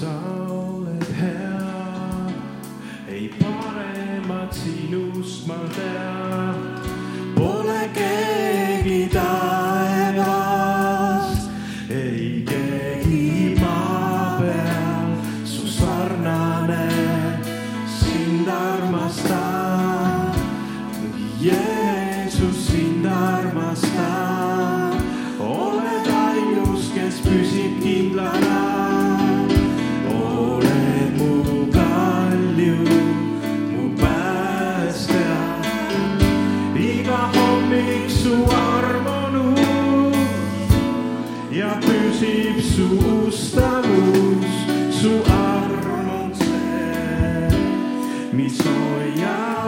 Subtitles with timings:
[0.00, 0.16] sa
[0.48, 2.32] oled hea,
[3.04, 6.09] ei paremat sinust ma tean.
[42.20, 42.84] sünnib su
[43.28, 44.46] ustamus,
[45.00, 47.56] su arm on see,
[48.32, 49.59] mis hoiab.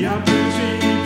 [0.00, 0.99] e a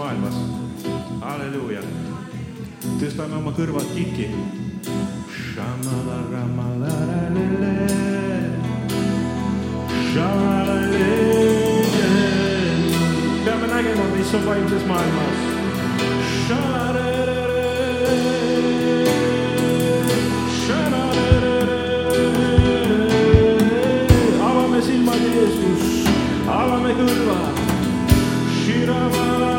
[0.00, 0.34] maailmas.
[1.20, 1.80] halleluuja.
[3.00, 4.30] tõstame oma kõrvad kikki.
[13.44, 15.38] peame nägema, mis on vaimses maailmas.
[24.48, 25.84] avame silmad, Jeesus,
[26.48, 27.64] avame kõrvad.
[28.60, 29.50] Shiramarara.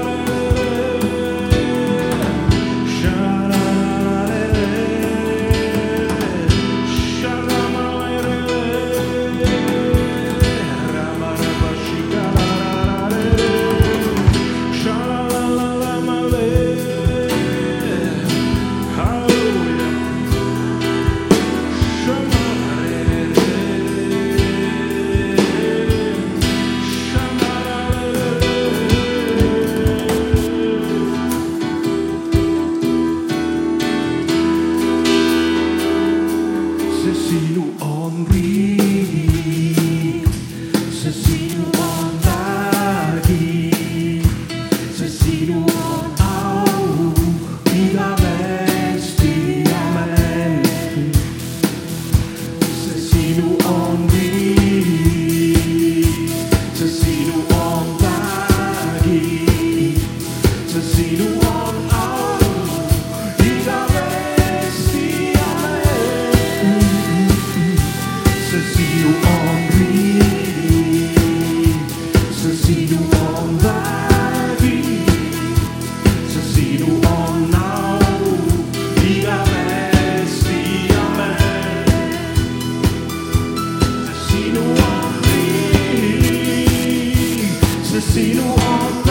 [88.02, 89.11] see the one.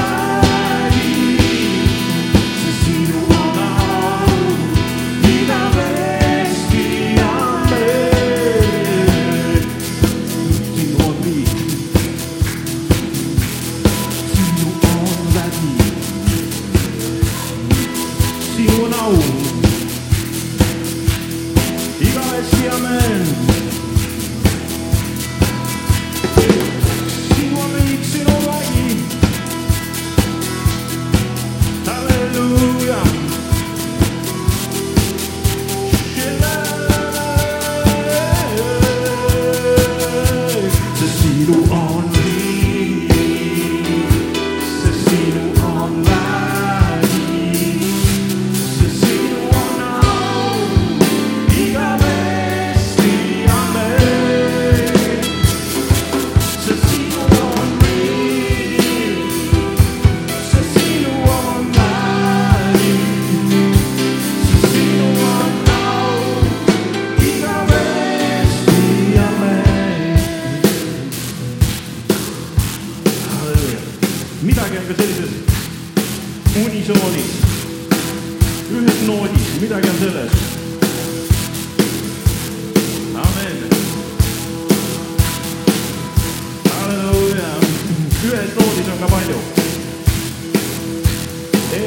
[88.33, 88.51] yhden
[88.87, 89.41] joka painuu.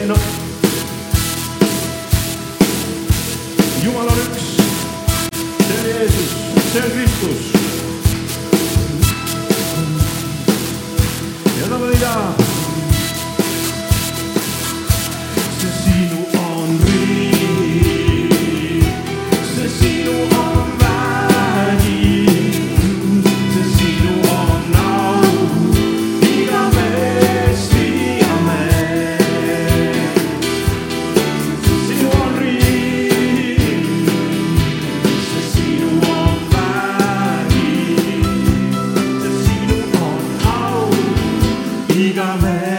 [0.07, 0.15] no.
[3.83, 4.61] Jumala on yksi.
[5.67, 6.29] Se on Jeesus.
[6.73, 7.53] Se on Kristus.
[11.61, 12.52] Ja tämä
[42.13, 42.72] Dígame.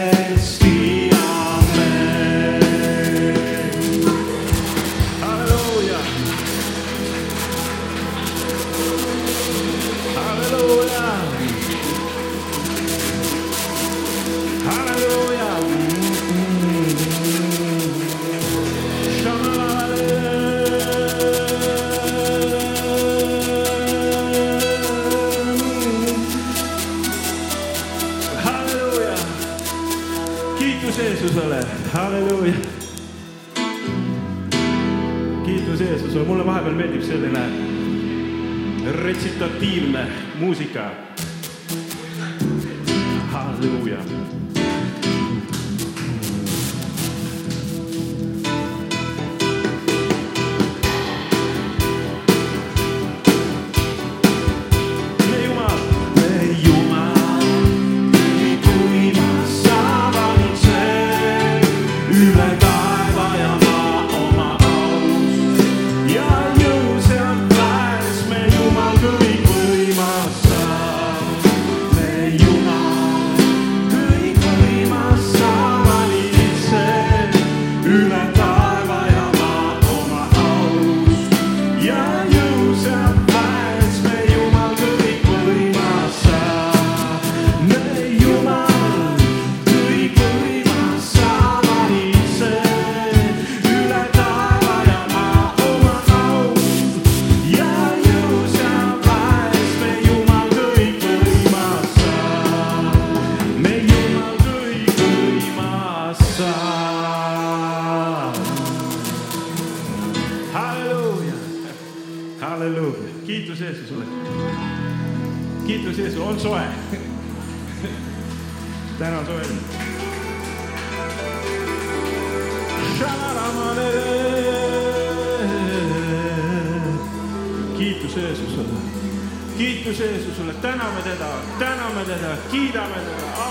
[43.55, 43.97] Halleluuja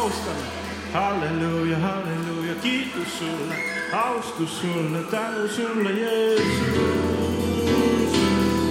[0.04, 0.44] austame.
[0.92, 3.54] halleluuja, halleluuja, kiitus sulle,
[3.92, 6.72] austus sulle, tänu sulle, Jeesus.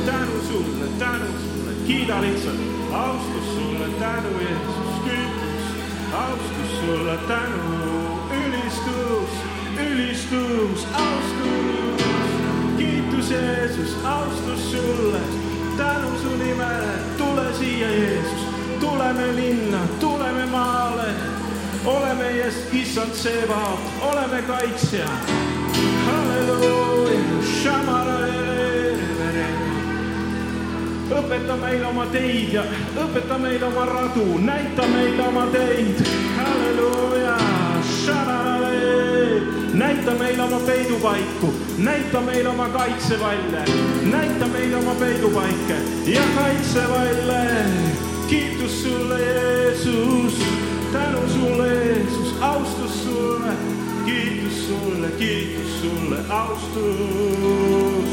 [0.06, 2.60] tänu sulle, tänu sulle, kiida lihtsalt,
[2.92, 5.66] austus sulle, tänu Jeesus, kiitus,
[6.14, 7.62] austus sulle, tänu,
[8.46, 9.30] ülistus,
[9.90, 12.06] ülistus, austus,
[12.78, 15.20] kiitus Jeesus, austus sulle,
[15.78, 18.53] tänu su nimele, tule siia Jeesus,
[18.84, 21.08] tuleme linna, tuleme maale,
[21.86, 25.08] ole meie issand Sebaot, oleme kaitsja.
[31.14, 32.64] õpeta meile oma teid ja
[33.00, 36.04] õpeta meile oma radu, näita meile oma teid,
[36.38, 37.38] halleluuja,
[39.74, 43.66] näita meile oma peidupaiku, näita meile oma kaitsevalle,
[44.12, 48.13] näita meile oma peidupaike ja kaitsevalle.
[48.34, 50.34] Kiitus sulle, Jeesus,
[50.94, 53.52] tänu sulle, Jeesus, austus sulle,
[54.06, 58.10] kiitus sulle, kiitus sulle, austus,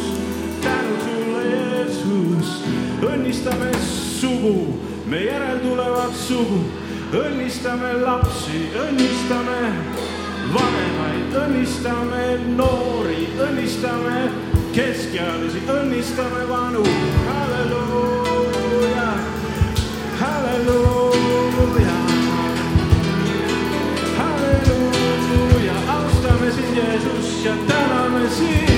[0.61, 2.64] tänu sulle, Jeesus,
[3.02, 3.72] õnnistame
[4.20, 6.61] sugu, me järeltulevat sugu,
[7.12, 9.59] õnnistame lapsi, õnnistame
[10.52, 12.24] vanemaid, õnnistame
[12.61, 14.28] noori, õnnistame
[14.76, 16.85] keskealisi, õnnistame vanu,
[17.26, 18.10] halleluuja,
[20.20, 21.96] halleluuja,
[24.18, 28.69] halleluuja, austame sind, Jeesus ja täname sind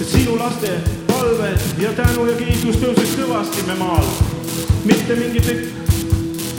[0.00, 0.70] et sinu laste
[1.06, 4.06] palved ja tänu ja kiitus tõuseks kõvasti me maal.
[4.84, 5.46] mitte mingid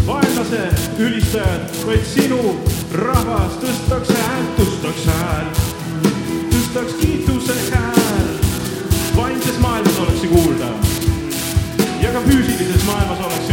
[0.08, 0.62] vaenlase
[1.00, 2.56] ülistajad, vaid sinu
[2.94, 5.62] rahvas tõstaks häält, tõstaks häält,
[6.54, 8.28] tõstaks kiituse hääl.
[9.15, 10.72] vaimses maailmas oleks see kuulda
[12.02, 13.51] ja ka füüsilises maailmas oleks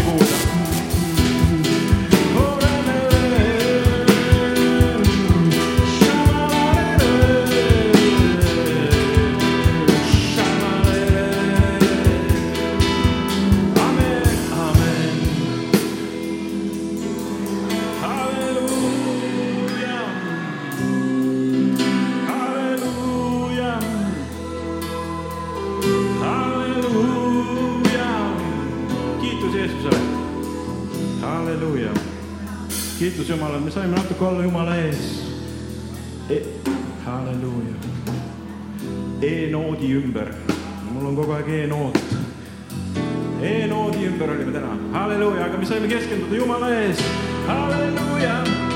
[31.48, 31.90] halleluuja.
[32.98, 35.24] kiitus Jumalale, me saime natuke olla Jumala ees.
[36.30, 36.42] E.
[37.04, 37.74] halleluuja.
[39.22, 40.28] E-noodi ümber,
[40.92, 41.98] mul on kogu aeg E-noot
[43.42, 47.04] E-noodi ümber olime täna, halleluuja, aga me saime keskenduda Jumala ees,
[47.46, 48.67] halleluuja